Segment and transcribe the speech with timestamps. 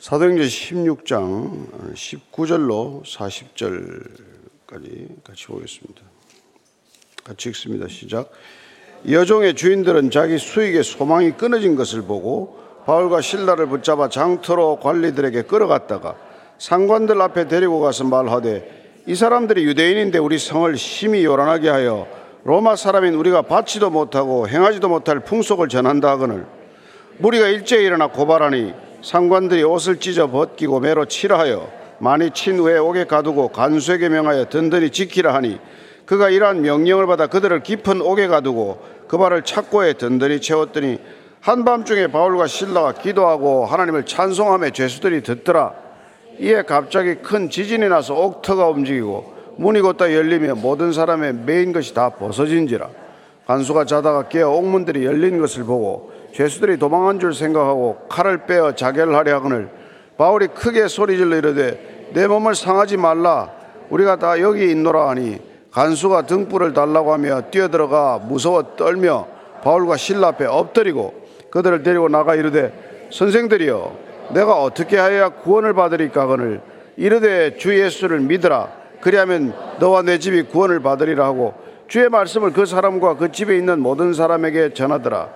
[0.00, 6.00] 사도행전 16장 19절로 40절까지 같이 보겠습니다.
[7.22, 7.86] 같이 읽습니다.
[7.86, 8.30] 시작.
[9.10, 16.16] 여종의 주인들은 자기 수익의 소망이 끊어진 것을 보고 바울과 신라를 붙잡아 장터로 관리들에게 끌어갔다가
[16.56, 22.08] 상관들 앞에 데리고 가서 말하되 이 사람들이 유대인인데 우리 성을 심히 요란하게 하여
[22.44, 26.46] 로마 사람인 우리가 받지도 못하고 행하지도 못할 풍속을 전한다 하거늘
[27.18, 33.04] 무리가 일제히 일어나 고발하니 상관들이 옷을 찢어 벗기고 매로 치라 하여 많이 친 후에 옥에
[33.04, 35.58] 가두고 간수에게 명하여 든든히 지키라 하니
[36.06, 40.98] 그가 이러한 명령을 받아 그들을 깊은 옥에 가두고 그 발을 착고에 든든히 채웠더니
[41.40, 45.72] 한밤중에 바울과 신라가 기도하고 하나님을 찬송하며 죄수들이 듣더라.
[46.38, 52.10] 이에 갑자기 큰 지진이 나서 옥터가 움직이고 문이 곧다 열리며 모든 사람의 메인 것이 다
[52.10, 52.88] 벗어진지라.
[53.46, 59.34] 간수가 자다가 깨어 옥문들이 열린 것을 보고 죄수들이 도망한 줄 생각하고 칼을 빼어 자결 하려
[59.34, 59.68] 하거늘
[60.16, 63.50] 바울이 크게 소리질러 이르되 내 몸을 상하지 말라.
[63.88, 65.38] 우리가 다 여기 있노라 하니
[65.72, 69.26] 간수가 등불을 달라고 하며 뛰어들어가 무서워 떨며
[69.62, 71.14] 바울과 신라 앞에 엎드리고
[71.50, 76.60] 그들을 데리고 나가 이르되 선생들이여 내가 어떻게 하여야 구원을 받으리까 하거늘?
[76.96, 78.68] 이르되 주 예수를 믿으라.
[79.00, 81.54] 그리하면 너와 내 집이 구원을 받으리라 하고
[81.88, 85.30] 주의 말씀을 그 사람과 그 집에 있는 모든 사람에게 전하더라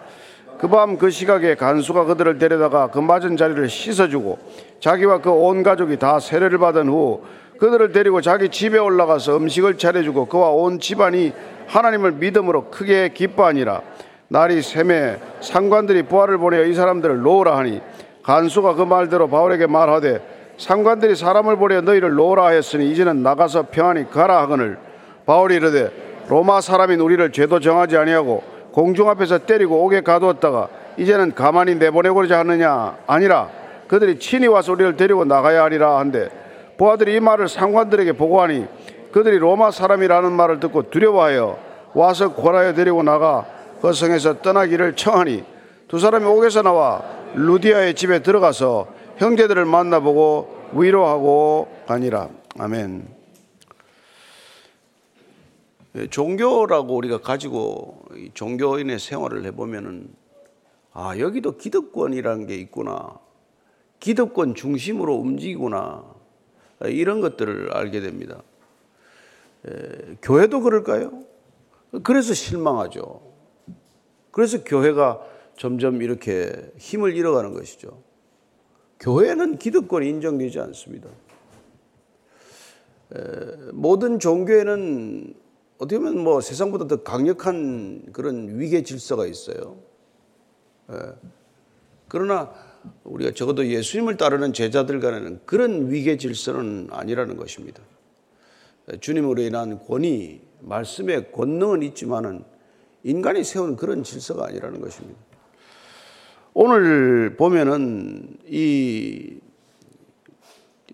[0.58, 4.38] 그밤그 시각에 간수가 그들을 데려다가 그 맞은 자리를 씻어주고
[4.80, 7.22] 자기와 그 온 가족이 다 세례를 받은 후
[7.58, 11.33] 그들을 데리고 자기 집에 올라가서 음식을 차려주고 그와 온 집안이
[11.66, 13.80] 하나님을 믿음으로 크게 기뻐하니라.
[14.28, 17.80] 날이 샘에 상관들이 부하를 보내어 이 사람들을 놓으라 하니
[18.22, 24.41] 간수가 그 말대로 바울에게 말하되 상관들이 사람을 보내 너희를 놓으라 하였으니 이제는 나가서 평안히 가라
[24.42, 24.78] 하거늘.
[25.27, 25.91] 바울이 이르되
[26.28, 28.42] 로마 사람인 우리를 죄도 정하지 아니하고
[28.75, 33.48] 공중 앞에서 때리고 옥에 가두었다가 이제는 가만히 내보내고자 하느냐 아니라
[33.86, 36.28] 그들이 친히 와서 우리를 데리고 나가야 하리라 한데
[36.77, 38.67] 부하들이 이 말을 상관들에게 보고하니
[39.12, 41.56] 그들이 로마 사람이라는 말을 듣고 두려워하여
[41.95, 43.46] 와서 고라에 데리고 나가
[43.80, 45.45] 그 성에서 떠나기를 청하니
[45.86, 47.01] 두 사람이 옥에서 나와
[47.35, 53.23] 루디아의 집에 들어가서 형제들을 만나보고 위로하고 가니라 아멘.
[55.96, 60.08] 예, 종교라고 우리가 가지고 종교인의 생활을 해보면은
[60.92, 63.18] 아 여기도 기득권이라는 게 있구나
[64.00, 66.05] 기득권 중심으로 움직이구나
[66.86, 68.42] 이런 것들을 알게 됩니다.
[70.20, 71.22] 교회도 그럴까요?
[72.02, 73.22] 그래서 실망하죠.
[74.30, 75.20] 그래서 교회가
[75.56, 78.02] 점점 이렇게 힘을 잃어가는 것이죠.
[79.00, 81.08] 교회는 기득권이 인정되지 않습니다.
[83.14, 83.20] 에,
[83.72, 85.34] 모든 종교에는
[85.79, 89.77] 어떻게 보면 뭐 세상보다 더 강력한 그런 위계 질서가 있어요.
[90.92, 90.96] 예.
[92.08, 92.52] 그러나
[93.05, 97.83] 우리가 적어도 예수님을 따르는 제자들 간에는 그런 위계 질서는 아니라는 것입니다.
[98.92, 102.45] 예, 주님으로 인한 권위, 말씀의 권능은 있지만은
[103.02, 105.18] 인간이 세운 그런 질서가 아니라는 것입니다.
[106.55, 109.39] 오늘 보면은 이,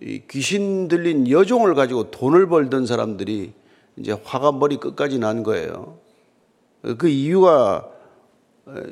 [0.00, 3.52] 이 귀신 들린 여종을 가지고 돈을 벌던 사람들이
[4.00, 5.98] 이제 화가 머리 끝까지 난 거예요.
[6.98, 7.88] 그 이유가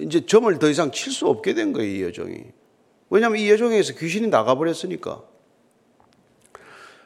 [0.01, 2.45] 이제 점을 더 이상 칠 수 없게 된 거예요, 이 여종이.
[3.11, 5.23] 왜냐하면 이 여종에서 귀신이 나가버렸으니까.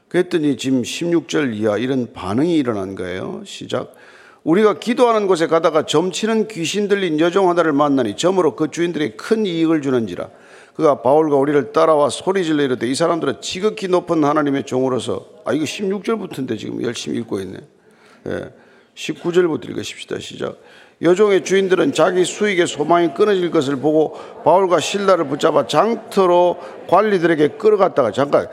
[0.08, 3.42] 그랬더니 지금 16절 이하 이런 반응이 일어난 거예요.
[3.46, 3.94] 시작.
[4.44, 9.80] 우리가 기도하는 곳에 가다가 점치는 귀신 들린 여종 하나를 만나니 점으로 그 주인들에게 큰 이익을
[9.80, 10.28] 주는지라.
[10.74, 16.58] 그가 바울과 우리를 따라와 소리질러 이르되 이 사람들은 지극히 높은 하나님의 종으로서 아 이거 16절부터인데
[16.58, 17.58] 지금 열심히 읽고 있네.
[18.26, 18.52] 예.
[18.94, 20.18] 19절부터 읽으십시다.
[20.18, 20.58] 시작.
[21.00, 24.12] 여종의 주인들은 자기 수익의 소망이 끊어질 것을 보고
[24.44, 28.48] 바울과 신라를 붙잡아 장터로 관리들에게 끌어갔다가 잠깐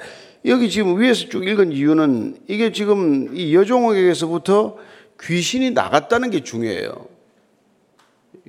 [0.45, 4.77] 여기 지금 위에서 쭉 읽은 이유는 이게 지금 이 여종에게서부터
[5.21, 7.07] 귀신이 나갔다는 게 중요해요.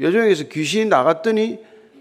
[0.00, 1.59] 여종에게서 귀신이 나갔더니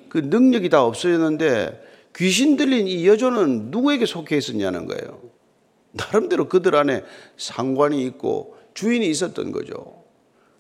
[0.07, 5.19] 그 능력이 다 없어졌는데 귀신 들린 이 여종은 누구에게 속해 있었냐는 거예요.
[5.91, 7.03] 나름대로 그들 안에
[7.35, 10.05] 상관이 있고 주인이 있었던 거죠.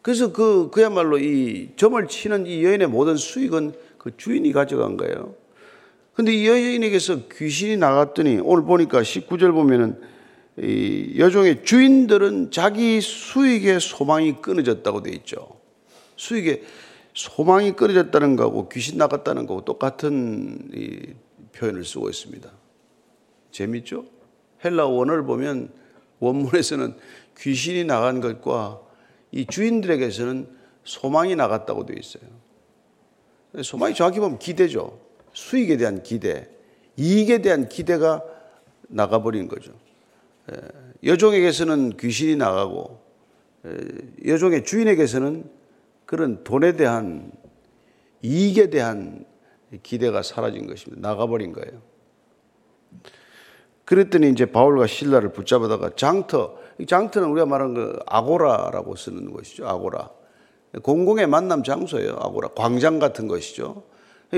[0.01, 5.35] 그래서 그, 그야말로 이 점을 치는 이 여인의 모든 수익은 그 주인이 가져간 거예요.
[6.13, 10.01] 근데 이 여인에게서 귀신이 나갔더니 오늘 보니까 19절 보면은
[10.57, 15.57] 이 여종의 주인들은 자기 수익의 소망이 끊어졌다고 돼 있죠.
[16.17, 16.63] 수익의
[17.13, 21.13] 소망이 끊어졌다는 거하고 귀신 나갔다는 거하고 똑같은 이
[21.53, 22.51] 표현을 쓰고 있습니다.
[23.51, 24.03] 재밌죠?
[24.65, 25.71] 헬라 원어를 보면
[26.19, 26.95] 원문에서는
[27.39, 28.81] 귀신이 나간 것과
[29.31, 30.47] 이 주인들에게서는
[30.83, 32.23] 소망이 나갔다고 되어 있어요.
[33.63, 34.99] 소망이 정확히 보면 기대죠.
[35.33, 36.49] 수익에 대한 기대,
[36.97, 38.23] 이익에 대한 기대가
[38.87, 39.71] 나가버린 거죠.
[41.03, 42.99] 여종에게서는 귀신이 나가고
[44.25, 45.49] 여종의 주인에게서는
[46.05, 47.31] 그런 돈에 대한
[48.21, 49.25] 이익에 대한
[49.83, 51.07] 기대가 사라진 것입니다.
[51.07, 51.81] 나가버린 거예요.
[53.85, 56.57] 그랬더니 이제 바울과 신라를 붙잡아다가 장터,
[56.87, 59.67] 장터는 우리가 말하는 그 아고라라고 쓰는 것이죠.
[59.67, 60.09] 아고라.
[60.81, 62.17] 공공의 만남 장소예요.
[62.19, 62.49] 아고라.
[62.55, 63.83] 광장 같은 것이죠.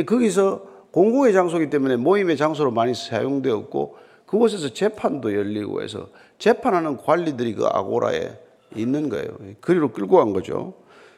[0.05, 6.07] 거기서 공공의 장소이기 때문에 모임의 장소로 많이 사용되었고 그곳에서 재판도 열리고 해서
[6.39, 8.31] 재판하는 관리들이 그 아고라에
[8.75, 9.27] 있는 거예요.
[9.59, 10.73] 그리로 끌고 간 거죠.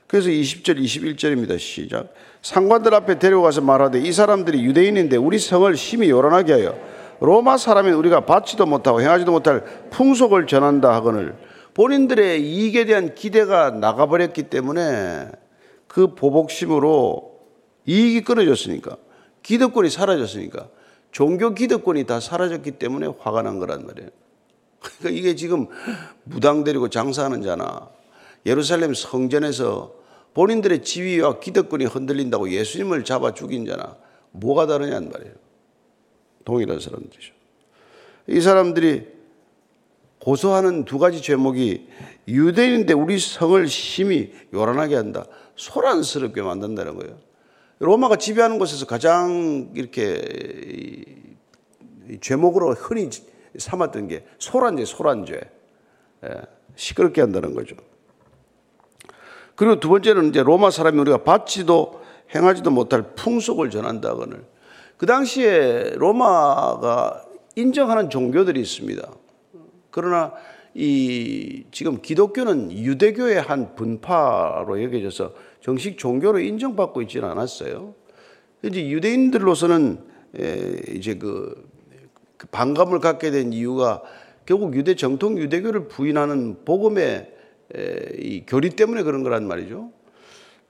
[0.08, 1.58] 그래서 20절, 21절입니다.
[1.58, 2.14] 시작.
[2.42, 8.26] 상관들 앞에 데려가서 말하되 이 사람들이 유대인인데 우리 성을 심히 요란하게 하여 로마 사람인 우리가
[8.26, 11.36] 받지도 못하고 행하지도 못할 풍속을 전한다 하거늘
[11.74, 15.30] 본인들의 이익에 대한 기대가 나가버렸기 때문에
[15.88, 17.34] 그 보복심으로
[17.86, 18.98] 이익이 끊어졌으니까
[19.42, 20.70] 기득권이 사라졌으니까
[21.12, 24.10] 종교 기득권이 다 사라졌기 때문에 화가 난 거란 말이에요.
[24.80, 25.68] 그러니까 이게 지금
[26.24, 27.90] 무당 데리고 장사하는 자나
[28.46, 29.94] 예루살렘 성전에서
[30.34, 33.96] 본인들의 지위와 기득권이 흔들린다고 예수님을 잡아 죽인 자나
[34.32, 35.34] 뭐가 다르냐는 말이에요.
[36.46, 37.34] 동일한 사람들이죠.
[38.28, 39.08] 이 사람들이
[40.20, 41.88] 고소하는 두 가지 제목이
[42.28, 45.26] 유대인인데 우리 성을 심히 요란하게 한다.
[45.56, 47.18] 소란스럽게 만든다는 거예요.
[47.80, 51.06] 로마가 지배하는 곳에서 가장 이렇게
[52.22, 53.10] 죄목으로 흔히
[53.58, 55.42] 삼았던 게 소란죄, 소란죄.
[56.26, 56.30] 예,
[56.76, 57.76] 시끄럽게 한다는 거죠.
[59.56, 62.02] 그리고 두 번째는 이제 로마 사람이 우리가 받지도
[62.34, 64.46] 행하지도 못할 풍속을 전한다거늘.
[65.04, 67.26] 그 당시에 로마가
[67.58, 69.06] 인정하는 종교들이 있습니다.
[69.92, 70.32] 그러나
[70.74, 77.96] 이 지금 기독교는 유대교의 한 분파로 여겨져서 정식 종교로 인정받고 있지는 않았어요.
[78.64, 80.00] 이제 유대인들로서는
[80.96, 81.70] 이제 그,
[82.38, 84.02] 그 반감을 갖게 된 이유가
[84.46, 87.30] 결국 유대 정통 유대교를 부인하는 복음의
[88.20, 89.92] 이 교리 때문에 그런 거란 말이죠.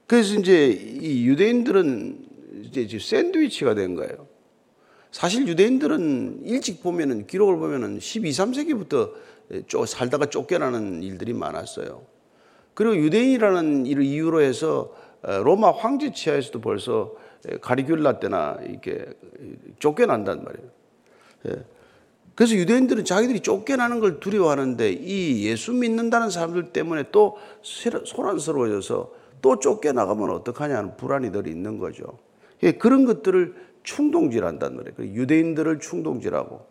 [0.08, 4.28] 그래서 이제 이 유대인들은 이제 샌드위치가 된 거예요.
[5.10, 9.12] 사실 유대인들은 일찍 보면은 기록을 보면은 12, 3세기부터
[9.86, 12.02] 살다가 쫓겨나는 일들이 많았어요.
[12.74, 17.14] 그리고 유대인이라는 이유로 해서 로마 황제 치하에서도 벌써
[17.60, 19.06] 가리귤라 때나 이렇게
[19.78, 20.70] 쫓겨난단 말이에요.
[21.48, 21.64] 예.
[22.34, 30.30] 그래서 유대인들은 자기들이 쫓겨나는 걸 두려워하는데 이 예수 믿는다는 사람들 때문에 또 소란스러워져서 또 쫓겨나가면
[30.30, 32.18] 어떡하냐는 불안이 늘 있는 거죠.
[32.64, 35.14] 예, 그런 것들을 충동질한단 말이에요.
[35.14, 36.66] 유대인들을 충동질하고,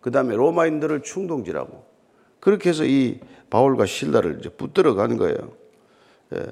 [0.00, 1.84] 그 다음에 로마인들을 충동질하고,
[2.40, 3.18] 그렇게 해서 이
[3.50, 5.36] 바울과 신라를 이제 붙들어 가는 거예요.
[6.34, 6.46] 예.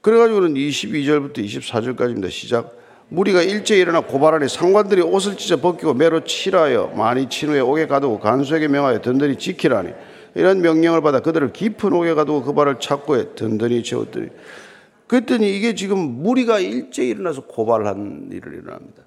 [0.00, 2.30] 그래가지고는 22절부터 24절까지입니다.
[2.30, 2.76] 시작.
[3.08, 8.18] 무리가 일제히 일어나 고발하니 상관들이 옷을 찢어 벗기고 매로 치라하여 많이 친 후에 옥에 가두고
[8.20, 9.92] 간수에게 명하여 든든히 지키라니
[10.34, 14.28] 이런 명령을 받아 그들을 깊은 옥에 가두고 그 발을 찾고 든든히 채웠더니
[15.12, 19.02] 그랬더니 이게 지금 무리가 일제히 일어나서 고발을 한 일을 일어납니다.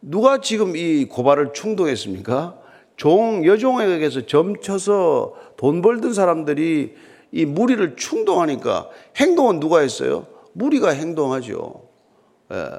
[0.00, 2.56] 누가 지금 이 고발을 충동했습니까?
[2.96, 6.94] 종, 여종에게서 점쳐서 돈 벌던 사람들이
[7.32, 10.28] 이 무리를 충동하니까 행동은 누가 했어요?
[10.52, 11.88] 무리가 행동하죠.
[12.52, 12.70] 예.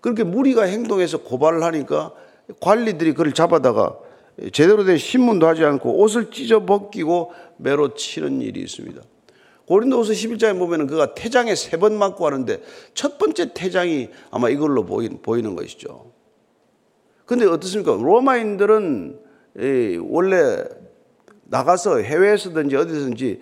[0.00, 2.14] 그렇게 무리가 행동해서 고발을 하니까
[2.62, 3.98] 관리들이 그를 잡아다가
[4.54, 9.02] 제대로 된 신문도 하지 않고 옷을 찢어 벗기고 매로 치는 일이 있습니다.
[9.68, 12.60] 고린도후서 11장에 보면 그가 태장에 세 번 맞고 하는데
[12.94, 16.10] 첫 번째 태장이 아마 이걸로 보이는 것이죠.
[17.26, 17.92] 근데 어떻습니까?
[17.92, 19.20] 로마인들은
[20.08, 20.64] 원래
[21.44, 23.40] 나가서 해외에서든지 어디든지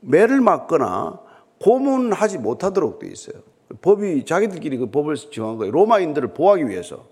[0.00, 1.20] 매를 맞거나
[1.60, 3.42] 고문하지 못하도록 되어 있어요.
[3.80, 5.70] 법이 자기들끼리 그 법을 정한 거예요.
[5.72, 7.06] 로마인들을 보호하기 위해서.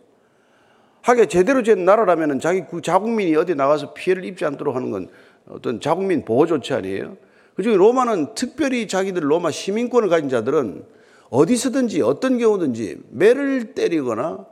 [1.03, 5.09] 하게 제대로 된 나라라면 자기 그 자국민이 어디 나가서 피해를 입지 않도록 하는 건
[5.49, 7.17] 어떤 자국민 보호 조치 아니에요?
[7.57, 10.85] 그중에 로마는 특별히 자기들 로마 시민권을 가진 자들은
[11.31, 14.47] 어디서든지 어떤 경우든지 매를 때리거나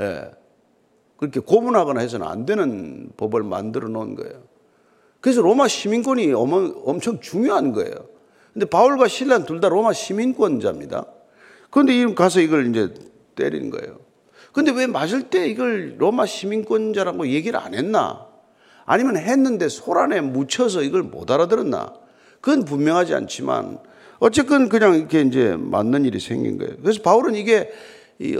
[0.00, 0.30] 예,
[1.16, 4.42] 그렇게 고문하거나 해서는 안 되는 법을 만들어 놓은 거예요.
[5.20, 7.92] 그래서 로마 시민권이 엄청 중요한 거예요.
[8.52, 11.06] 근데 바울과 신라는 둘다 로마 시민권자입니다.
[11.70, 12.94] 그런데 이 가서 이걸 이제
[13.34, 13.98] 때리는 거예요.
[14.52, 18.28] 근데 왜 맞을 때 이걸 로마 시민권자라고 얘기를 안 했나?
[18.86, 22.03] 아니면 했는데 소란에 묻혀서 이걸 못 알아들었나?
[22.44, 23.78] 그건 분명하지 않지만
[24.18, 26.74] 어쨌건 그냥 이렇게 이제 맞는 일이 생긴 거예요.
[26.82, 27.72] 그래서 바울은 이게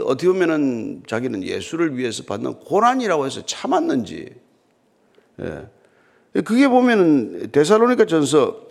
[0.05, 4.29] 어떻게 보면은 자기는 예수를 위해서 받는 고난이라고 해서 참았는지,
[5.41, 6.41] 예.
[6.43, 8.67] 그게 보면은 데살로니가 전서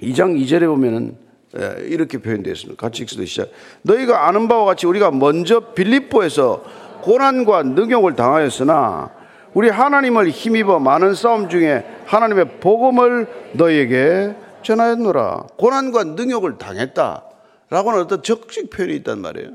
[0.00, 1.16] 2장 2절에 보면은
[1.56, 2.80] 예, 이렇게 표현되어 있습니다.
[2.80, 3.30] 같이 읽습니다.
[3.30, 3.50] 시작.
[3.82, 6.64] 너희가 아는 바와 같이 우리가 먼저 빌립보에서
[7.02, 9.19] 고난과 능욕을 당하였으나
[9.52, 15.46] 우리 하나님을 힘입어 많은 싸움 중에 하나님의 복음을 너에게 전하였노라.
[15.56, 17.24] 고난과 능욕을 당했다
[17.70, 19.50] 라고는 어떤 적식 표현이 있단 말이에요.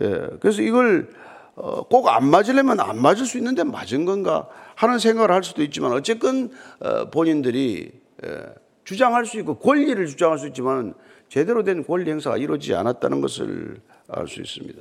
[0.00, 1.10] 예, 그래서 이걸
[1.54, 6.50] 어, 꼭안 맞으려면 안 맞을 수 있는데 맞은 건가 하는 생각을 할 수도 있지만 어쨌건
[6.80, 7.92] 어, 본인들이
[8.24, 8.44] 예,
[8.84, 10.94] 주장할 수 있고 권리를 주장할 수 있지만
[11.28, 14.80] 제대로 된 권리 행사가 이루어지지 않았다는 것을 알 수 있습니다.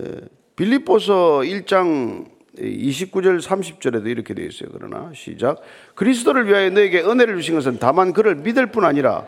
[0.00, 0.20] 예,
[0.56, 4.68] 빌립보서 1장 29절 30절에도 이렇게 되어 있어요.
[4.72, 5.60] 그러나 시작
[5.94, 9.26] 그리스도를 위하여 너에게 은혜를 주신 것은 다만 그를 믿을 뿐 아니라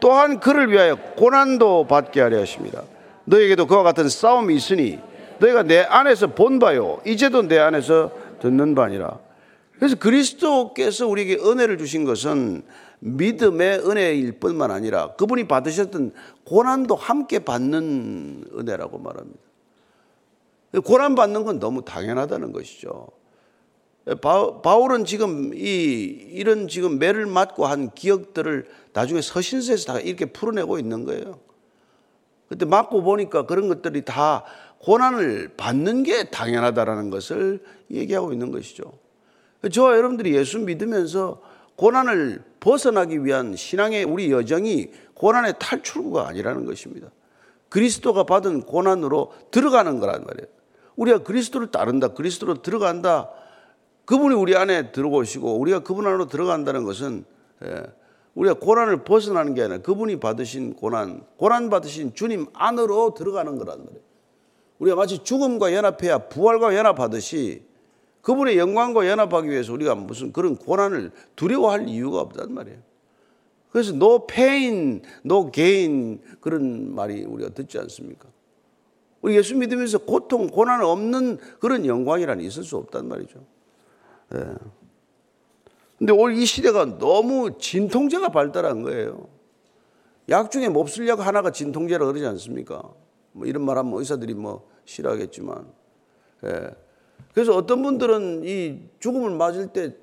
[0.00, 2.82] 또한 그를 위하여 고난도 받게 하려 하십니다.
[3.24, 4.98] 너에게도 그와 같은 싸움이 있으니
[5.40, 9.18] 너희가 내 안에서 본 바요 이제도 내 안에서 듣는 바니라.
[9.78, 12.62] 그래서 그리스도께서 우리에게 은혜를 주신 것은
[13.00, 16.12] 믿음의 은혜일 뿐만 아니라 그분이 받으셨던
[16.44, 19.47] 고난도 함께 받는 은혜라고 말합니다.
[20.84, 23.08] 고난 받는 건 너무 당연하다는 것이죠.
[24.62, 31.04] 바울은 지금 이 이런 지금 매를 맞고 한 기억들을 나중에 서신서에서 다 이렇게 풀어내고 있는
[31.04, 31.40] 거예요.
[32.48, 34.44] 그때 맞고 보니까 그런 것들이 다
[34.78, 38.92] 고난을 받는 게 당연하다라는 것을 얘기하고 있는 것이죠.
[39.70, 41.42] 저와 여러분들이 예수 믿으면서
[41.76, 47.08] 고난을 벗어나기 위한 신앙의 우리 여정이 고난의 탈출구가 아니라는 것입니다.
[47.68, 50.57] 그리스도가 받은 고난으로 들어가는 거란 말이에요.
[50.98, 53.30] 우리가 그리스도를 따른다, 그리스도로 들어간다.
[54.04, 57.24] 그분이 우리 안에 들어오시고 우리가 그분 안으로 들어간다는 것은
[57.64, 57.82] 예,
[58.34, 64.02] 우리가 고난을 벗어나는 게 아니라 그분이 받으신 고난, 고난 받으신 주님 안으로 들어가는 거란 말이에요.
[64.80, 67.62] 우리가 마치 죽음과 연합해야 부활과 연합하듯이
[68.22, 72.78] 그분의 영광과 연합하기 위해서 우리가 무슨 그런 고난을 두려워할 이유가 없단 말이에요.
[73.70, 75.02] 그래서 no pain,
[76.40, 78.28] 그런 말이 우리가 듣지 않습니까?
[79.20, 83.44] 우리 예수 믿으면서 고통, 고난 없는 그런 영광이란 있을 수 없단 말이죠.
[84.30, 84.40] 네.
[85.98, 89.28] 근데 오늘 이 시대가 너무 진통제가 발달한 거예요.
[90.28, 92.82] 약 중에 몹쓸 약 하나가 진통제라 그러지 않습니까?
[93.32, 95.66] 뭐 이런 말 하면 의사들이 뭐 싫어하겠지만.
[96.44, 96.70] 예.
[97.34, 99.96] 그래서 어떤 분들은 이 죽음을 맞을 때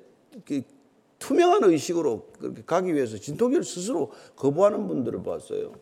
[1.18, 2.26] 투명한 의식으로
[2.66, 5.72] 가기 위해서 진통제를 스스로 거부하는 분들을 봤어요.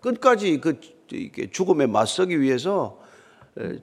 [0.00, 0.80] 끝까지 그
[1.50, 2.98] 죽음에 맞서기 위해서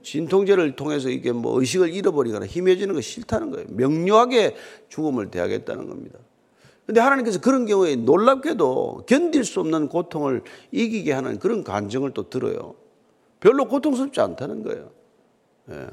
[0.01, 3.67] 진통제를 통해서 이게 뭐 의식을 잃어버리거나 힘해지는 거 싫다는 거예요.
[3.69, 4.55] 명료하게
[4.89, 6.19] 죽음을 대하겠다는 겁니다.
[6.85, 12.75] 근데 하나님께서 그런 경우에 놀랍게도 견딜 수 없는 고통을 이기게 하는 그런 간증을 또 들어요.
[13.41, 14.89] 별로 고통스럽지 않다는 거예요.
[15.69, 15.87] 예.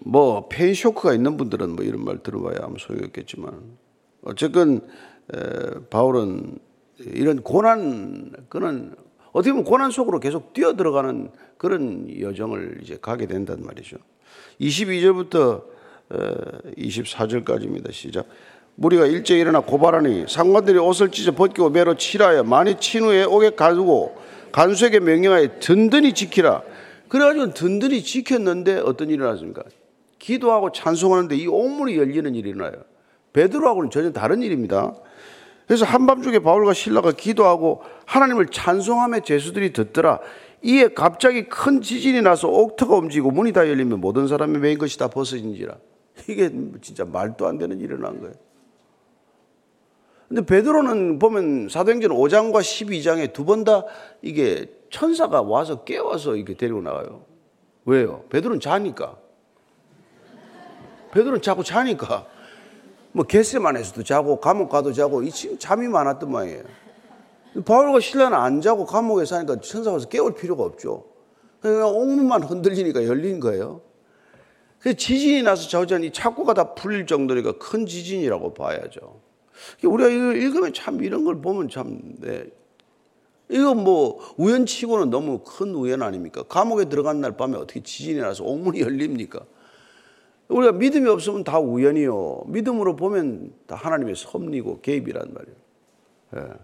[0.00, 3.78] 뭐 pain shock가 있는 분들은 뭐 이런 말 들어봐야 아무 소용이 없겠지만
[4.22, 4.86] 어쨌건
[5.32, 5.38] 에,
[5.88, 6.58] 바울은
[7.06, 8.94] 이런 고난 그는
[9.32, 13.96] 어떻게 보면 고난 속으로 계속 뛰어 들어가는 그런 여정을 이제 가게 된단 말이죠.
[14.60, 15.62] 22절부터
[16.76, 17.92] 24절까지입니다.
[17.92, 18.26] 시작.
[18.74, 24.16] 무리가 일찍 일어나 고발하니 상관들이 옷을 찢어 벗기고 매로 칠하여 많이 친 후에 옥에 가두고
[24.52, 26.62] 간수에게 명령하여 든든히 지키라.
[27.08, 29.62] 그래가지고 든든히 지켰는데 어떤 일이 일어났습니까?
[30.18, 32.82] 기도하고 찬송하는데 이 옥문이 열리는 일이 일어나요.
[33.32, 34.94] 베드로하고는 전혀 다른 일입니다.
[35.70, 40.18] 그래서 한밤중에 바울과 신라가 기도하고 하나님을 찬송함에 제수들이 듣더라.
[40.62, 45.06] 이에 갑자기 큰 지진이 나서 옥터가 움직이고 문이 다 열리면 모든 사람이 메인 것이 다
[45.06, 45.76] 벗어진지라.
[46.28, 46.50] 이게
[46.80, 48.34] 진짜 말도 안 되는 일이 일어난 거예요.
[50.26, 53.84] 근데 베드로는 보면 사도행전 5장과 12장에 두 번 다
[54.22, 57.22] 이게 천사가 와서 깨워서 이렇게 데리고 나가요.
[57.84, 58.24] 왜요?
[58.28, 59.16] 베드로는 자니까.
[61.12, 62.26] 베드로는 자꾸 자니까.
[63.12, 66.62] 뭐 게세만에서도 자고 감옥 가도 자고 이 지금 잠이 많았던 모양이에요.
[67.64, 71.04] 바울과 신라는 안 자고 감옥에 사니까 천사 가서 깨울 필요가 없죠.
[71.60, 73.82] 그러니까 옥문만 흔들리니까 열린 거예요.
[74.78, 79.20] 그 지진이 나서 자우자이 착고가 다 풀릴 정도니까 큰 지진이라고 봐야죠.
[79.84, 82.46] 우리가 이거 읽으면 참 이런 걸 보면 참, 네.
[83.50, 86.44] 이거 뭐 우연치고는 너무 큰 우연 아닙니까?
[86.44, 89.44] 감옥에 들어간 날 밤에 어떻게 지진이 나서 옥문이 열립니까?
[90.50, 92.44] 우리가 믿음이 없으면 다 우연이요.
[92.46, 95.56] 믿음으로 보면 다 하나님의 섭리고 개입이란 말이에요.
[96.36, 96.60] 예.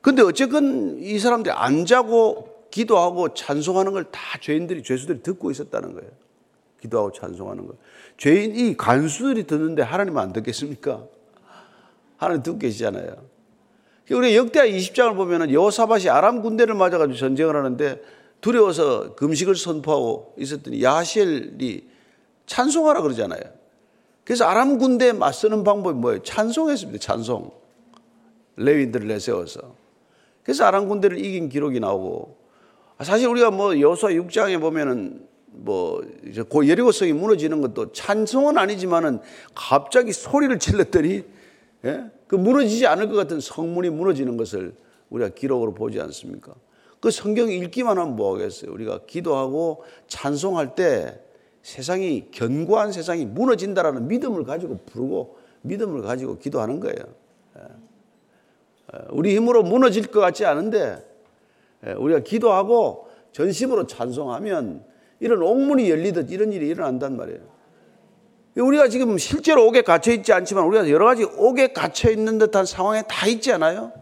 [0.00, 6.10] 근데 어쨌건 이 사람들이 안 자고 기도하고 찬송하는 걸 다 죄인들이, 죄수들이 듣고 있었다는 거예요.
[6.80, 7.76] 기도하고 찬송하는 걸.
[8.16, 11.04] 죄인, 이 간수들이 듣는데 하나님 안 듣겠습니까?
[12.16, 13.16] 하나님 듣고 계시잖아요.
[14.10, 18.02] 우리 역대하 20장을 보면은 여호사밭이 아람 군대를 맞아가지고 전쟁을 하는데
[18.40, 21.91] 두려워서 금식을 선포하고 있었더니 야시엘이
[22.46, 23.40] 찬송하라 그러잖아요.
[24.24, 26.22] 그래서 아람 군대에 맞서는 방법이 뭐예요?
[26.22, 26.98] 찬송했습니다.
[26.98, 27.50] 찬송.
[28.56, 29.74] 레위인들을 내세워서.
[30.42, 32.36] 그래서 아람 군대를 이긴 기록이 나오고
[33.00, 39.20] 사실 우리가 뭐 여호수아 6장에 보면은 뭐 이제 고 여리고성이 무너지는 것도 찬성은 아니지만은
[39.54, 41.24] 갑자기 소리를 질렀더니
[41.84, 42.04] 예?
[42.26, 44.74] 그 무너지지 않을 것 같은 성문이 무너지는 것을
[45.10, 46.54] 우리가 기록으로 보지 않습니까?
[47.00, 48.72] 그 성경 읽기만 하면 뭐 하겠어요?
[48.72, 51.20] 우리가 기도하고 찬송할 때
[51.62, 56.96] 세상이 견고한 세상이 무너진다라는 믿음을 가지고 부르고 믿음을 가지고 기도하는 거예요.
[57.56, 57.62] 예.
[58.94, 58.98] 예.
[59.10, 61.04] 우리 힘으로 무너질 것 같지 않은데
[61.86, 64.84] 예, 우리가 기도하고 전심으로 찬송하면
[65.20, 67.40] 이런 옥문이 열리듯 이런 일이 일어난단 말이에요.
[68.56, 73.02] 우리가 지금 실제로 옥에 갇혀 있지 않지만 우리가 여러 가지 옥에 갇혀 있는 듯한 상황에
[73.08, 73.92] 다 있지 않아요?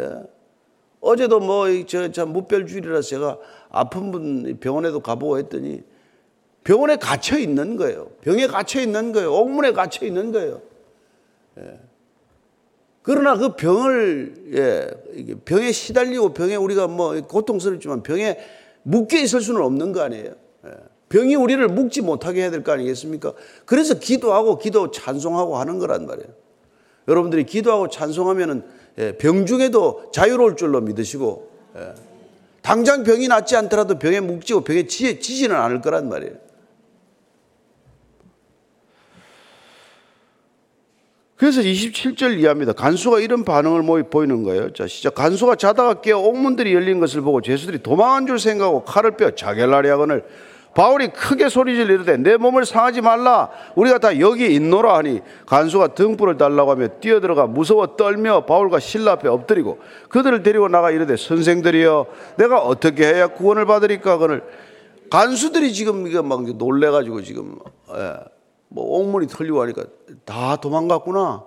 [0.00, 0.22] 예.
[1.00, 3.38] 어제도 뭐, 저, 저, 무별주일이라서 제가
[3.70, 5.82] 아픈 분 병원에도 가보고 했더니
[6.64, 8.08] 병원에 갇혀 있는 거예요.
[8.20, 9.32] 병에 갇혀 있는 거예요.
[9.32, 10.62] 옥문에 갇혀 있는 거예요.
[11.58, 11.80] 예.
[13.02, 14.88] 그러나 그 병을, 예,
[15.44, 18.38] 병에 시달리고 병에 우리가 뭐 고통스럽지만 병에
[18.84, 20.32] 묶여 있을 수는 없는 거 아니에요.
[20.66, 20.70] 예.
[21.08, 23.32] 병이 우리를 묶지 못하게 해야 될 거 아니겠습니까?
[23.66, 26.28] 그래서 기도하고 기도 찬송하고 하는 거란 말이에요.
[27.08, 28.62] 여러분들이 기도하고 찬송하면은
[28.98, 31.94] 예, 병 중에도 자유로울 줄로 믿으시고 예,
[32.62, 36.34] 당장 병이 낫지 않더라도 병에 묵지고 병에 지지는 않을 거란 말이에요.
[41.42, 42.72] 그래서 27절 이하입니다.
[42.72, 44.72] 간수가 이런 반응을 보이는 거예요.
[44.72, 45.16] 자, 시작.
[45.16, 50.22] 간수가 자다가 깨어 옥문들이 열린 것을 보고 죄수들이 도망한 줄 생각하고 칼을 빼어 자겔라리 하거늘
[50.72, 56.36] 바울이 크게 소리질 이르되 내 몸을 상하지 말라 우리가 다 여기 있노라 하니 간수가 등불을
[56.36, 59.80] 달라고 하며 뛰어들어가 무서워 떨며 바울과 신라 앞에 엎드리고
[60.10, 62.06] 그들을 데리고 나가 이르되 선생들이여
[62.36, 64.44] 내가 어떻게 해야 구원을 받으리까 그늘
[65.10, 67.58] 간수들이 지금 이거 막 놀래가지고 지금
[67.96, 68.14] 예,
[68.72, 69.84] 뭐 옥문이 털리고 하니까
[70.24, 71.44] 다 도망갔구나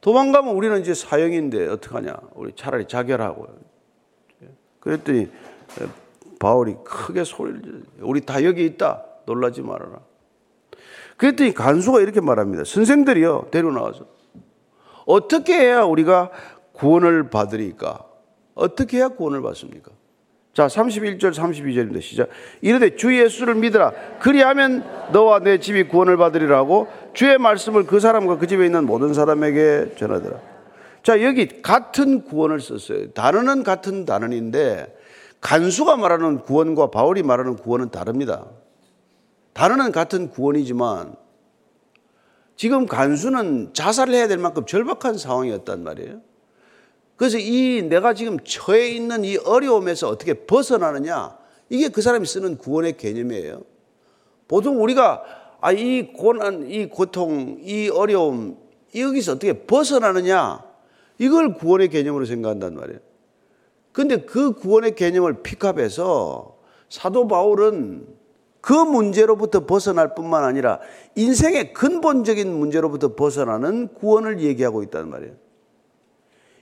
[0.00, 3.46] 도망가면 우리는 이제 사형인데 어떡하냐 우리 차라리 자결하고
[4.80, 5.28] 그랬더니
[6.38, 9.04] 바울이 크게 소리를 우리 다 여기 있다.
[9.26, 10.00] 놀라지 말아라.
[11.16, 12.64] 그랬더니 간수가 이렇게 말합니다.
[12.64, 13.48] 선생들이요.
[13.50, 14.06] 데리고 나와서.
[15.04, 16.30] 어떻게 해야 우리가
[16.72, 18.06] 구원을 받으리까?
[18.54, 19.90] 어떻게 해야 구원을 받습니까?
[20.58, 22.02] 자, 31절, 32절입니다.
[22.02, 22.30] 시작.
[22.62, 23.92] 이르되 주 예수를 믿으라.
[24.18, 29.94] 그리하면 너와 내 집이 구원을 받으리라고 주의 말씀을 그 사람과 그 집에 있는 모든 사람에게
[29.96, 30.40] 전하더라.
[31.04, 33.12] 자, 여기 같은 구원을 썼어요.
[33.12, 34.98] 단어는 같은 단어인데
[35.40, 38.46] 간수가 말하는 구원과 바울이 말하는 구원은 다릅니다.
[39.52, 41.14] 단어는 같은 구원이지만
[42.56, 46.27] 지금 간수는 자살을 해야 될 만큼 절박한 상황이었단 말이에요.
[47.18, 51.36] 그래서 이 내가 지금 처해 있는 이 어려움에서 어떻게 벗어나느냐
[51.68, 53.62] 이게 그 사람이 쓰는 구원의 개념이에요.
[54.46, 55.24] 보통 우리가
[55.60, 58.56] 아, 이 고난, 이 고통, 이 어려움,
[58.94, 60.64] 여기서 어떻게 벗어나느냐
[61.18, 63.00] 이걸 구원의 개념으로 생각한단 말이에요.
[63.90, 66.56] 근데 그 구원의 개념을 픽업해서
[66.88, 68.06] 사도 바울은
[68.60, 70.78] 그 문제로부터 벗어날 뿐만 아니라
[71.16, 75.47] 인생의 근본적인 문제로부터 벗어나는 구원을 얘기하고 있다는 말이에요.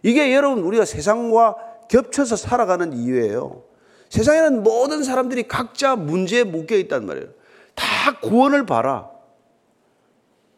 [0.07, 1.57] 이게 여러분 우리가 세상과
[1.88, 3.64] 겹쳐서 살아가는 이유예요.
[4.09, 7.27] 세상에는 모든 사람들이 각자 문제에 묶여 있단 말이에요.
[7.75, 9.11] 다 구원을 봐라.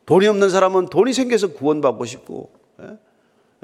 [0.04, 2.50] 돈이 없는 사람은 돈이 생겨서 구원받고 싶고,
[2.82, 2.98] 예?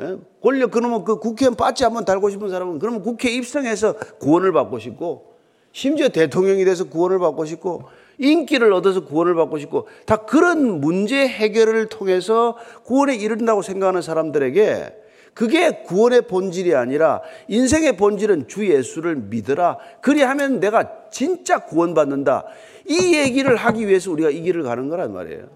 [0.01, 0.16] 예?
[0.42, 5.35] 권력 그러면 그 국회의원 빠지 한번 달고 싶은 사람은 그러면 국회 입성해서 구원을 받고 싶고
[5.73, 7.85] 심지어 대통령이 돼서 구원을 받고 싶고
[8.16, 15.04] 인기를 얻어서 구원을 받고 싶고 다 그런 문제 해결을 통해서 구원에 이른다고 생각하는 사람들에게
[15.35, 19.79] 그게 구원의 본질이 아니라 인생의 본질은 주 예수를 믿으라.
[20.01, 22.44] 그리하면 내가 진짜 구원받는다.
[22.87, 25.49] 이 얘기를 하기 위해서 우리가 이 길을 가는 거란 말이에요.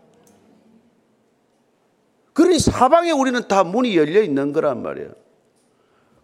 [2.32, 5.10] 그러니 사방에 우리는 다 문이 열려 있는 거란 말이에요.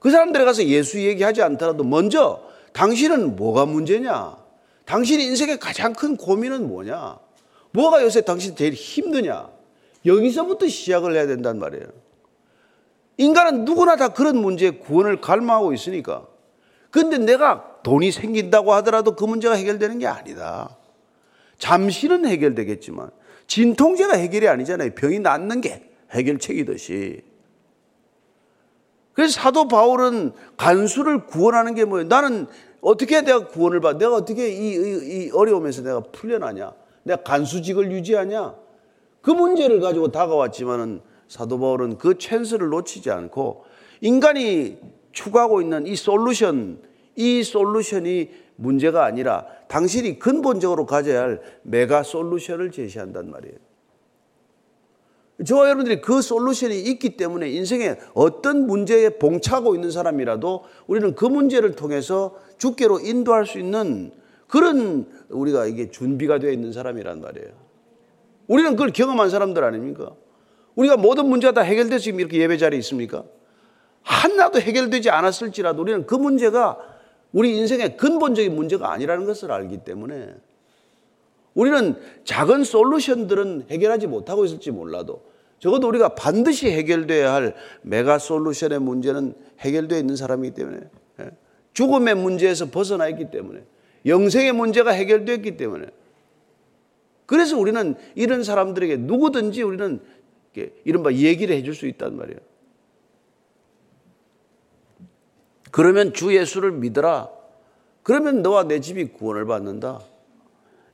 [0.01, 4.37] 그 사람들에 가서 예수 얘기하지 않더라도 먼저 당신은 뭐가 문제냐?
[4.85, 7.19] 당신 인생의 가장 큰 고민은 뭐냐?
[7.73, 9.49] 뭐가 요새 당신 제일 힘드냐?
[10.05, 11.87] 여기서부터 시작을 해야 된단 말이에요.
[13.17, 16.27] 인간은 누구나 다 그런 문제에 구원을 갈망하고 있으니까.
[16.91, 20.77] 근데 내가 돈이 생긴다고 하더라도 그 문제가 해결되는 게 아니다.
[21.59, 23.11] 잠시는 해결되겠지만
[23.47, 24.95] 진통제가 해결이 아니잖아요.
[24.95, 25.91] 병이 낫는 게.
[26.11, 27.23] 해결책이듯이.
[29.13, 32.09] 그래서 사도 바울은 간수를 구원하는 게 뭐예요?
[32.09, 32.47] 나는
[32.81, 36.73] 어떻게 내가 구원을 받, 내가 어떻게 이, 이, 이 어려움에서 내가 풀려나냐?
[37.05, 38.55] 내가 간수직을 유지하냐?
[39.23, 43.65] 그 문제를 가지고 다가왔지만은 사도 바울은 그 찬스를 놓치지 않고
[44.01, 44.79] 인간이
[45.13, 46.81] 추구하고 있는 이 솔루션,
[47.17, 53.57] 이 솔루션이 문제가 아니라 당신이 근본적으로 가져야 할 메가 솔루션을 제시한단 말이에요.
[55.45, 61.75] 저와 여러분들이 그 솔루션이 있기 때문에 인생에 어떤 문제에 봉착하고 있는 사람이라도 우리는 그 문제를
[61.75, 64.13] 통해서 주께로 인도할 수 있는
[64.47, 67.49] 그런 우리가 이게 준비가 되어 있는 사람이란 말이에요.
[68.47, 70.15] 우리는 그걸 경험한 사람들 아닙니까?
[70.77, 73.25] 우리가 모든 문제가 다 해결돼서 지금 이렇게 예배 자리에 있습니까?
[74.03, 76.79] 하나도 해결되지 않았을지라도 우리는 그 문제가
[77.33, 80.35] 우리 인생의 근본적인 문제가 아니라는 것을 알기 때문에
[81.55, 85.23] 우리는 작은 솔루션들은 해결하지 못하고 있을지 몰라도
[85.59, 90.81] 적어도 우리가 반드시 해결돼야 할 메가 솔루션의 문제는 해결되어 있는 사람이기 때문에
[91.21, 91.31] 예,
[91.73, 93.63] 죽음의 문제에서 벗어나 있기 때문에
[94.05, 95.87] 영생의 문제가 해결되었기 때문에
[97.27, 100.01] 그래서 우리는 이런 사람들에게 누구든지 우리는
[100.85, 102.39] 이른바 얘기를 해줄 수 있단 말이에요.
[105.71, 107.31] 그러면 주 예수를 믿어라.
[108.03, 110.01] 그러면 너와 내 집이 구원을 받는다.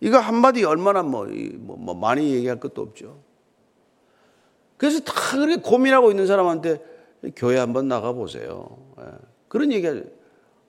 [0.00, 3.20] 이거 한마디 얼마나 뭐, 뭐, 뭐 많이 얘기할 것도 없죠.
[4.78, 6.82] 그래서 다 그렇게 고민하고 있는 사람한테
[7.36, 8.78] 교회 한번 나가보세요.
[9.00, 9.04] 예.
[9.48, 9.86] 그런 얘기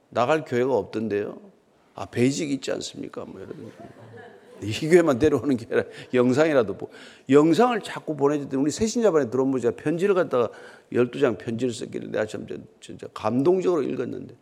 [0.10, 1.40] 나갈 교회가 없던데요.
[1.96, 3.24] 아, 베이직 있지 않습니까?
[3.24, 3.72] 뭐 이런.
[4.68, 6.90] 이 교회만 데려오는 게 아니라 영상이라도 보
[7.30, 10.50] 영상을 자꾸 보내줬더니 우리 새신자반에 들어온 분 제가 편지를 갖다가
[10.92, 12.46] 12장 편지를 썼길래 내가 참
[12.80, 14.36] 진짜 감동적으로 읽었는데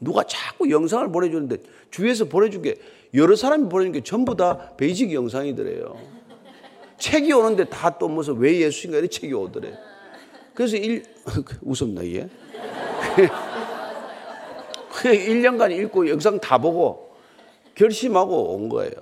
[0.00, 1.58] 누가 자꾸 영상을 보내주는데
[1.90, 2.76] 주위에서 보내준 게
[3.14, 5.96] 여러 사람이 보내준 게 전부 다 베이직 영상이더래요.
[6.98, 9.72] 책이 오는데 다 또 무슨 왜 예수인가 이런 책이 오더래.
[10.54, 11.04] 그래서 일,
[11.62, 12.28] 웃었나, 이게?
[15.02, 17.14] 1년간 읽고 영상 다 보고
[17.74, 18.92] 결심하고 온 거예요.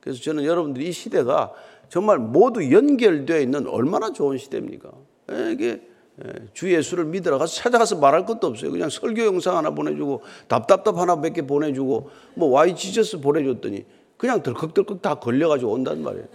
[0.00, 0.02] 예.
[0.02, 1.52] 그래서 저는 여러분들이 이 시대가
[1.88, 4.90] 정말 모두 연결되어 있는 얼마나 좋은 시대입니까?
[5.32, 5.82] 예, 이게
[6.24, 8.70] 예, 주 예수를 믿으러 가서 찾아가서 말할 것도 없어요.
[8.70, 13.84] 그냥 설교 영상 하나 보내주고 답답답 하나 몇 개 보내주고 뭐 와이 지저스 보내줬더니
[14.16, 16.26] 그냥 덜컥덜컥 다 걸려가지고 온단 말이에요.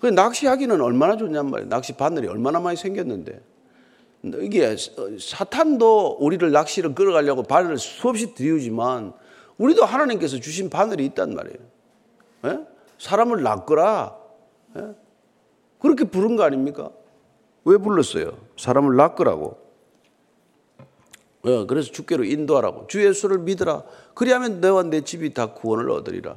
[0.00, 1.68] 그 낚시하기는 얼마나 좋냔 말이에요.
[1.68, 3.40] 낚시 바늘이 얼마나 많이 생겼는데.
[4.40, 4.74] 이게
[5.20, 9.12] 사탄도 우리를 낚시를 끌어가려고 바늘을 수없이 들이우지만
[9.58, 11.58] 우리도 하나님께서 주신 바늘이 있단 말이에요.
[12.44, 12.66] 예?
[12.98, 14.16] 사람을 낚거라.
[14.76, 14.94] 예?
[15.78, 16.90] 그렇게 부른 거 아닙니까?
[17.64, 18.32] 왜 불렀어요?
[18.56, 19.66] 사람을 낚으라고.
[21.46, 22.86] 예, 그래서 주께로 인도하라고.
[22.88, 23.82] 주 예수를 믿으라.
[24.14, 26.36] 그리하면 너와 내 집이 다 구원을 얻으리라.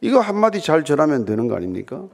[0.00, 2.06] 이거 한마디 잘 전하면 되는 거 아닙니까?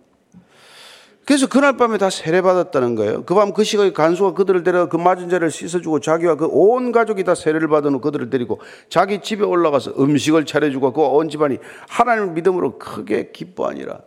[1.25, 3.25] 그래서 그날 밤에 다 세례받았다는 거예요.
[3.25, 7.25] 그 밤 그 시각에 간수가 그들을 데려가 그 맞은 자를 씻어주고 자기와 그 온 가족이
[7.25, 8.61] 다 세례를 받은 후 그들을 데리고
[8.91, 11.59] 자기 집에 올라가서 음식을 차려주고 그 온 집안이
[11.89, 14.01] 하나님을 믿음으로 크게 기뻐하니라.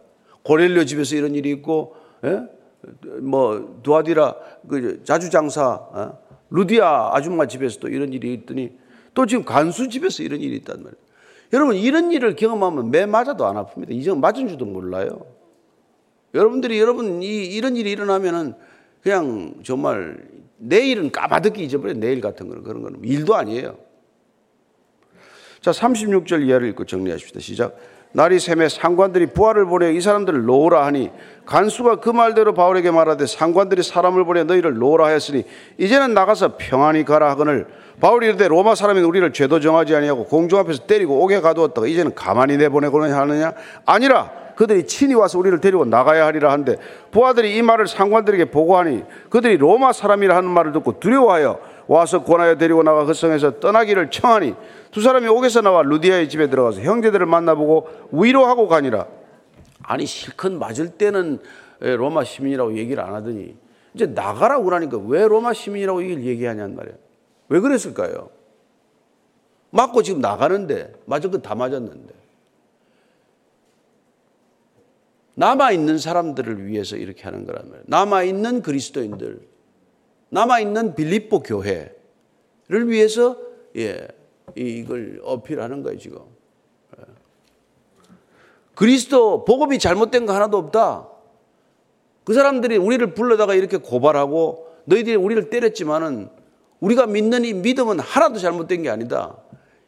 [0.43, 2.43] 고렐료 집에서 이런 일이 있고, 예?
[3.21, 4.36] 뭐 두아디라
[4.69, 6.19] 그 자주장사 어?
[6.51, 8.71] 루디아 아줌마 집에서도 이런 일이 있더니
[9.13, 10.95] 또 지금 간수 집에서 이런 일이 있단 말이에요.
[11.53, 13.89] 여러분 이런 일을 경험하면 매 맞아도 안 아픕니다.
[13.91, 15.25] 이제 맞은 줄도 몰라요.
[16.38, 18.54] 여러분들이 여러분 이 이런 일이 일어나면은
[19.02, 20.17] 그냥 정말
[20.58, 23.78] 내일은 까마득히 잊어버려 내일 같은 거는 그런 거는 일도 아니에요.
[25.62, 27.39] 자 36절 이하를 읽고 정리하십시다.
[27.39, 27.78] 시작.
[28.13, 31.12] 날이 샘에 상관들이 부하를 보내 이 사람들을 놓으라 하니
[31.45, 35.43] 간수가 그 말대로 바울에게 말하되 상관들이 사람을 보내 너희를 놓으라 하였으니
[35.78, 37.67] 이제는 나가서 평안히 가라 하거늘
[38.00, 42.58] 바울이 이르되 로마 사람인 우리를 죄도 정하지 아니하고 공중 앞에서 때리고 옥에 가두었다가 이제는 가만히
[42.58, 43.54] 내보내고는 하느냐
[43.86, 46.78] 아니라 그들이 친히 와서 우리를 데리고 나가야 하리라 한데
[47.12, 52.82] 부하들이 이 말을 상관들에게 보고하니 그들이 로마 사람이라 하는 말을 듣고 두려워하여 와서 권하여 데리고
[52.82, 54.56] 나가 그 성에서 떠나기를 청하니
[54.91, 59.06] 두 사람이 옥에서 나와 루디아의 집에 들어가서 형제들을 만나보고 위로하고 가니라.
[59.84, 61.38] 아니 실컷 맞을 때는
[61.80, 63.56] 로마 시민이라고 얘기를 안 하더니
[63.93, 66.98] 이제 나가라고 그러니까 왜 로마 시민이라고 얘기를 얘기하냔 말이에요.
[67.50, 68.30] 왜 그랬을까요?
[69.70, 72.16] 맞고 지금 나가는데 맞을 건다 맞았는데
[75.39, 77.84] 남아 있는 사람들을 위해서 이렇게 하는 거란 말이에요.
[77.86, 79.47] 남아 있는 그리스도인들,
[80.30, 81.91] 남아 있는 빌립보 교회를
[82.88, 83.38] 위해서
[83.76, 84.08] 예,
[84.56, 86.21] 이걸 어필하는 거예요, 지금.
[86.97, 87.04] 예.
[88.73, 91.08] 그리스도 복음이 잘못된 거 하나도 없다.
[92.23, 96.30] 그 사람들이 우리를 불러다가 이렇게 고발하고 너희들이 우리를 때렸지만은
[96.80, 99.38] 우리가 믿는 이 믿음은 하나도 잘못된 게 아니다.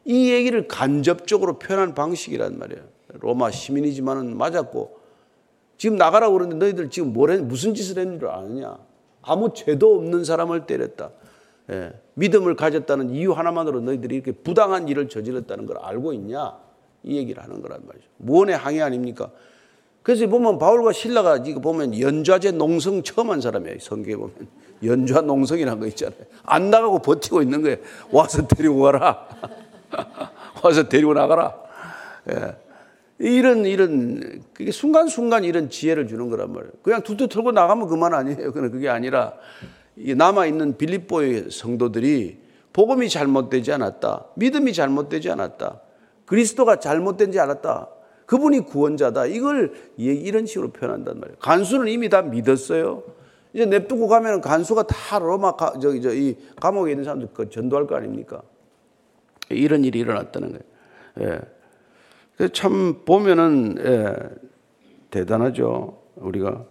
[0.06, 2.84] 이 얘기를 간접적으로 표현한 방식이란 말이에요.
[3.14, 4.99] 로마 시민이지만은 맞았고
[5.80, 8.78] 지금 나가라고 그러는데 너희들 지금 뭘 했, 무슨 짓을 했는 줄 아느냐?
[9.22, 11.10] 아무 죄도 없는 사람을 때렸다.
[11.72, 16.58] 예, 믿음을 가졌다는 이유 하나만으로 너희들이 이렇게 부당한 일을 저질렀다는 걸 알고 있냐?
[17.04, 18.06] 이 얘기를 하는 거란 말이죠.
[18.18, 19.32] 무언의 항해 아닙니까?
[20.04, 23.80] 그래서 보면 바울과 신라가 이거 보면 연좌제 농성 처음 한 사람이에요.
[23.80, 24.36] 성경에 보면.
[24.84, 26.20] 연좌 농성이라는 거 있잖아요.
[26.44, 27.78] 안 나가고 버티고 있는 거예요.
[28.12, 29.28] 와서 데리고 가라.
[30.62, 31.56] 와서 데리고 나가라.
[32.32, 32.69] 예.
[33.20, 36.72] 이런 이런 그게 순간순간 이런 지혜를 주는 거란 말이에요.
[36.82, 38.52] 그냥 툭툭 털고 나가면 그만 아니에요.
[38.54, 39.34] 그는 그게 아니라
[39.96, 42.38] 남아 있는 빌립보의 성도들이
[42.72, 44.28] 복음이 잘못되지 않았다.
[44.36, 45.82] 믿음이 잘못되지 않았다.
[46.26, 47.90] 그리스도가 잘못된지 알았다.
[48.26, 49.26] 그분이 구원자다.
[49.26, 51.38] 이걸 이런 식으로 표현한단 말이에요.
[51.40, 53.04] 간수는 이미 다 믿었어요.
[53.52, 57.88] 이제 냅두고 가면 간수가 다 로마 가, 저기 저 이 감옥에 있는 사람들 그 전도할
[57.88, 58.44] 거 아닙니까?
[59.50, 61.34] 이런 일이 일어났다는 거예요.
[61.34, 61.42] 예.
[62.48, 64.16] 참 보면은 예,
[65.12, 65.98] 대단하죠.
[66.16, 66.64] 우리가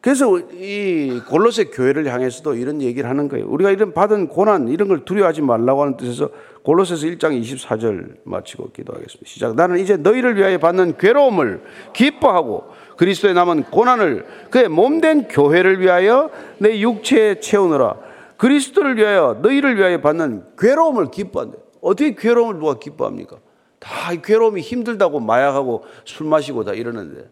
[0.00, 3.46] 그래서 이 골로새 교회를 향해서도 이런 얘기를 하는 거예요.
[3.48, 6.30] 우리가 이런 받은 고난 이런 걸 두려워하지 말라고 하는 뜻에서
[6.62, 9.28] 골로새서 1장 24절 마치고 기도하겠습니다.
[9.28, 9.54] 시작.
[9.56, 12.64] 나는 이제 너희를 위하여 받는 괴로움을 기뻐하고
[12.96, 17.96] 그리스도에 남은 고난을 그의 몸된 교회를 위하여 내 육체에 채우느라
[18.36, 21.58] 그리스도를 위하여 너희를 위하여 받는 괴로움을 기뻐한다.
[21.80, 23.36] 어떻게 괴로움을 누가 기뻐합니까?
[23.78, 27.28] 다 괴로움이 힘들다고 마약하고 술 마시고 다 이러는데.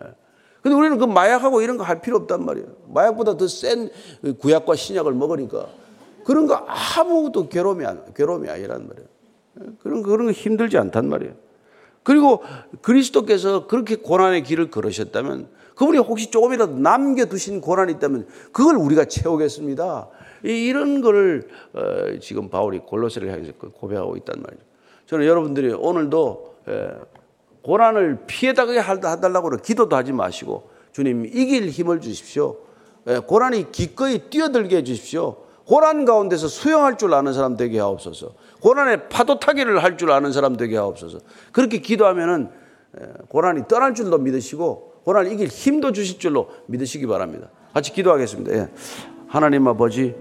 [0.00, 0.04] 예.
[0.62, 2.68] 근데 우리는 그 마약하고 이런 거 할 필요 없단 말이에요.
[2.88, 3.90] 마약보다 더 센
[4.38, 5.66] 구약과 신약을 먹으니까
[6.24, 7.84] 그런 거 아무것도 괴로움이,
[8.14, 9.08] 괴로움이 아니란 말이에요.
[9.62, 9.66] 예.
[9.80, 11.34] 그런, 그런 거 힘들지 않단 말이에요.
[12.02, 12.42] 그리고
[12.80, 20.08] 그리스도께서 그렇게 고난의 길을 걸으셨다면 그분이 혹시 조금이라도 남겨두신 고난이 있다면 그걸 우리가 채우겠습니다.
[20.42, 24.62] 이런 거를 어, 지금 바울이 골로새를 향해서 고백하고 있단 말이죠.
[25.10, 26.90] 저는 여러분들이 오늘도 예,
[27.62, 32.58] 고난을 피해다게 해달라고 기도도 하지 마시고 주님 이길 힘을 주십시오.
[33.08, 35.34] 예, 고난이 기꺼이 뛰어들게 해주십시오.
[35.66, 38.34] 고난 가운데서 수영할 줄 아는 사람 되게 하옵소서.
[38.60, 41.18] 고난에 파도 타기를 할 줄 아는 사람 되게 하옵소서.
[41.50, 42.48] 그렇게 기도하면은
[43.00, 47.50] 예, 고난이 떠날 줄도 믿으시고 고난을 이길 힘도 주실 줄로 믿으시기 바랍니다.
[47.74, 48.52] 같이 기도하겠습니다.
[48.52, 48.68] 예.
[49.30, 50.12] 하나님 아버지,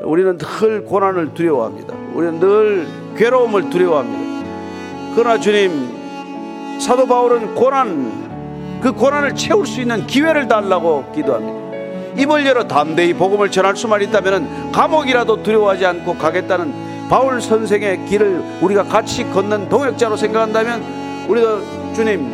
[0.00, 1.94] 우리는 늘 고난을 두려워합니다.
[2.14, 5.14] 우리는 늘 괴로움을 두려워합니다.
[5.14, 12.22] 그러나 주님, 사도 바울은 고난, 그 고난을 채울 수 있는 기회를 달라고 기도합니다.
[12.22, 18.84] 입을 열어 담대히 복음을 전할 수만 있다면 감옥이라도 두려워하지 않고 가겠다는 바울 선생의 길을 우리가
[18.84, 22.32] 같이 걷는 동역자로 생각한다면 우리도 주님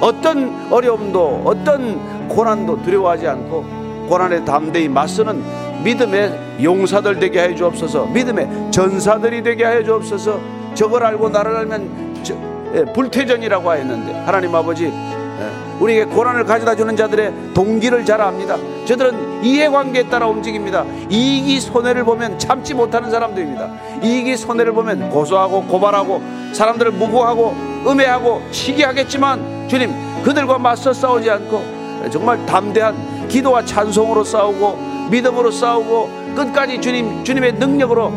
[0.00, 5.42] 어떤 어려움도 어떤 고난도 두려워하지 않고 고난에 담대히 맞서는
[5.82, 10.40] 믿음의 용사들 되게 해 주옵소서 믿음의 전사들이 되게 해 주옵소서
[10.74, 12.34] 저걸 알고 나를 알면 저,
[12.74, 18.56] 예, 불태전이라고 하였는데 하나님 아버지 예, 우리에게 고난을 가져다 주는 자들의 동기를 잘 압니다.
[18.84, 20.84] 저들은 이해관계에 따라 움직입니다.
[21.10, 23.68] 이익이 손해를 보면 참지 못하는 사람들입니다.
[24.02, 27.54] 이익이 손해를 보면 고소하고 고발하고 사람들을 무고하고
[27.86, 32.94] 음해하고 시기하겠지만 주님 그들과 맞서 싸우지 않고 정말 담대한
[33.34, 38.12] 기도와 찬송으로 싸우고 믿음으로 싸우고 끝까지 주님 주님의 능력으로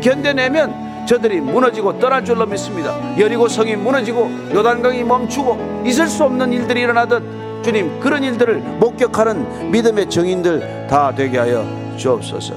[0.00, 2.96] 견뎌내면 저들이 무너지고 떠날 줄로 믿습니다.
[3.18, 7.22] 여리고 성이 무너지고 요단강이 멈추고 있을 수 없는 일들이 일어나듯
[7.62, 11.66] 주님 그런 일들을 목격하는 믿음의 정인들 다 되게 하여
[11.98, 12.54] 주옵소서.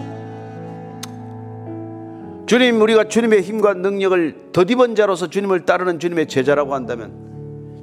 [2.45, 7.30] 주님 우리가 주님의 힘과 능력을 덧입은 자로서 주님을 따르는 주님의 제자라고 한다면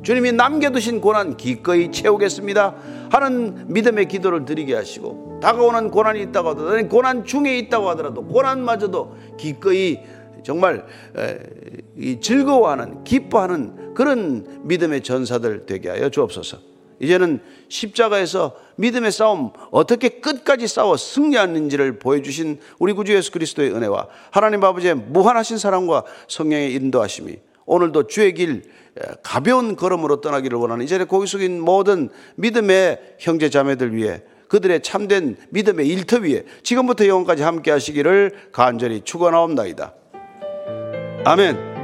[0.03, 2.75] 주님이 남겨두신 고난 기꺼이 채우겠습니다
[3.11, 9.99] 하는 믿음의 기도를 드리게 하시고 다가오는 고난이 있다고 하더라도 고난 중에 있다고 하더라도 고난마저도 기꺼이
[10.45, 10.87] 정말
[12.21, 16.59] 즐거워하는 기뻐하는 그런 믿음의 전사들 되게 하여 주옵소서.
[17.01, 24.65] 이제는 십자가에서 믿음의 싸움 어떻게 끝까지 싸워 승리하는지를 보여주신 우리 구주 예수 그리스도의 은혜와 하나님
[24.65, 27.37] 아버지의 무한하신 사랑과 성령의 인도하심이
[27.69, 28.63] 오늘도 주의 길
[29.23, 35.87] 가벼운 걸음으로 떠나기를 원하는 이제는 고기 숙인 모든 믿음의 형제 자매들 위해 그들의 참된 믿음의
[35.87, 39.95] 일터 위에 지금부터 영원까지 함께 하시기를 간절히 축원하옵나이다.
[41.25, 41.78] 아멘.